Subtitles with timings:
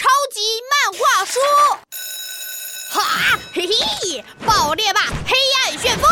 [0.00, 1.38] 超级漫画书。
[2.90, 6.08] 哈，嘿嘿，爆裂吧，黑暗旋风！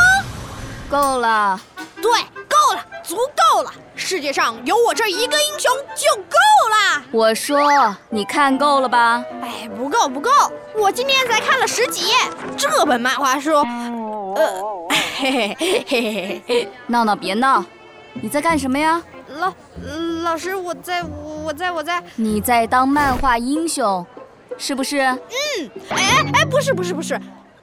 [0.91, 1.59] 够了，
[2.03, 2.13] 对，
[2.47, 3.73] 够了，足够了。
[3.97, 6.37] 世界上有我这一个英雄就够
[6.69, 7.03] 了。
[7.13, 9.25] 我说，你看够了吧？
[9.41, 10.31] 哎，不够，不够。
[10.75, 12.15] 我今天才看了十几页，
[12.59, 16.73] 这本漫画书，呃，嘿嘿嘿嘿嘿嘿。
[16.89, 17.65] 闹闹，别闹，
[18.21, 19.03] 你在干什么呀？
[19.29, 19.51] 老
[20.29, 21.03] 老师，我在
[21.43, 24.07] 我在我在，你在当漫画英雄，
[24.59, 24.99] 是不是？
[24.99, 25.19] 嗯，
[25.89, 27.19] 哎哎，不是不是不是，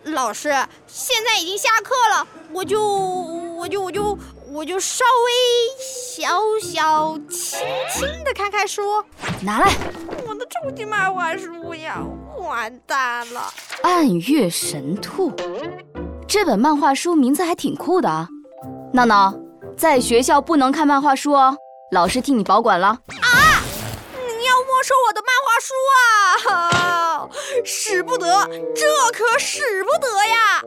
[0.05, 0.49] 老师，
[0.87, 4.17] 现在已经下课了，我就我就我就
[4.51, 5.29] 我就稍微
[5.79, 6.27] 小
[6.59, 7.59] 小轻
[7.93, 8.81] 轻的看看书。
[9.41, 9.71] 拿来，
[10.27, 12.01] 我的超级漫画书呀，
[12.39, 13.41] 完蛋了！
[13.87, 15.31] 《暗月神兔》
[16.27, 18.27] 这本漫画书名字还挺酷的啊。
[18.91, 19.35] 闹闹，
[19.77, 21.55] 在学校不能看漫画书哦，
[21.91, 22.87] 老师替你保管了。
[22.87, 22.97] 啊
[24.17, 27.29] 你要没收我的漫画书啊！
[27.63, 30.61] 使不得，这可使不得呀！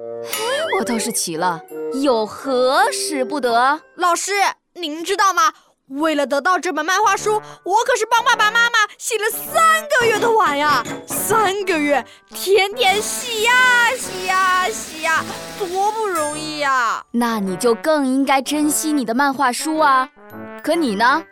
[0.79, 1.61] 我倒是奇了，
[2.03, 3.81] 有何使不得？
[3.97, 4.33] 老师，
[4.75, 5.53] 您知道吗？
[5.89, 10.85] 为了得到这本漫画书，我可是帮爸爸妈妈洗了三个月的碗呀！
[11.07, 13.53] 三个月，天天洗呀
[13.97, 15.25] 洗呀洗呀，
[15.59, 17.05] 多不容易呀！
[17.13, 20.11] 那你就更应该珍惜你的漫画书啊！
[20.63, 21.25] 可你呢，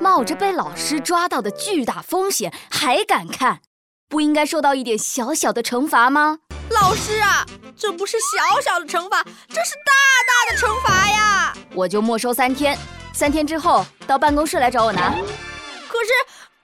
[0.00, 3.60] 冒着被老师抓到的巨大风险还敢看，
[4.08, 6.38] 不应该受到一点小小的惩罚吗？
[6.70, 9.92] 老师啊，这不是小小的惩罚，这是大
[10.26, 11.54] 大的惩罚呀！
[11.74, 12.76] 我就没收三天，
[13.12, 15.10] 三天之后到办公室来找我拿。
[15.10, 16.10] 可是，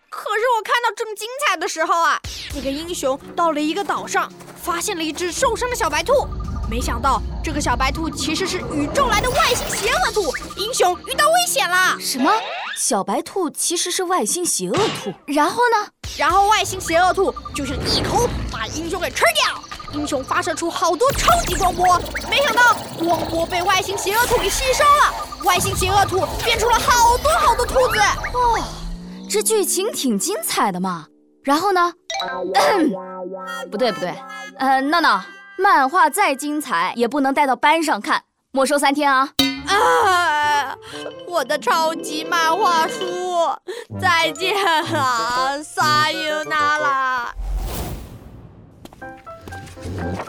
[0.08, 2.18] 可是我看到正精彩的时候啊，
[2.54, 6.26] 那个英雄到了一个岛上，发现了一只受伤的小白兔。
[6.68, 11.96] 没想到这个小白兔其实是宇宙来的外星邪恶兔，英雄遇到危险了。
[11.98, 12.30] 什么？
[12.76, 15.12] 小白兔其实是外星邪恶兔？
[15.26, 15.90] 然后呢？
[16.18, 19.62] 然后外星邪恶兔就想一口把英雄给吃掉。
[19.94, 21.98] 英雄发射出好多超级光波，
[22.28, 27.98] 没想到光波被外星邪恶兔给吸收了，外星邪恶兔变出了好多好多兔子。
[28.34, 28.62] 哦，
[29.30, 31.06] 这剧情挺精彩的嘛。
[31.42, 31.90] 然后呢？
[33.70, 34.14] 不对不对，
[34.58, 35.22] 呃，闹闹，
[35.58, 39.28] 漫画再精彩也不能带到班上看，没收三天啊！
[39.66, 40.78] 啊，
[41.26, 43.04] 我的超级漫画书，
[44.00, 47.34] 再见了，撒尤那拉。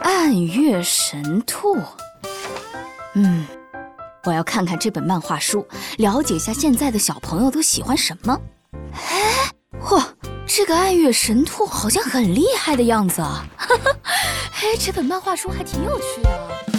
[0.02, 1.78] 暗月神兔，
[3.14, 3.46] 嗯，
[4.24, 5.64] 我要看看这本漫画书，
[5.98, 8.36] 了解一下现在的小朋友都喜欢什么。
[8.92, 10.02] 哎，嚯，
[10.44, 13.46] 这个暗月神兔好像很厉害的样子啊！
[13.56, 13.96] 哈哈，
[14.62, 16.69] 哎，这本漫画书还挺有趣的。